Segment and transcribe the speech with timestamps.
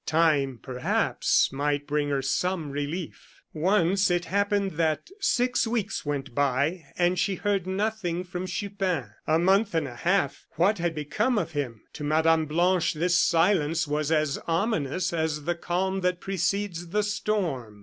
[0.07, 3.43] Time, perhaps, might bring her some relief.
[3.53, 9.11] Once it happened that six weeks went by, and she heard nothing from Chupin.
[9.27, 10.47] A month and a half!
[10.55, 11.83] What had become of him?
[11.93, 12.45] To Mme.
[12.45, 17.79] Blanche this silence was as ominous as the calm that precedes the storm.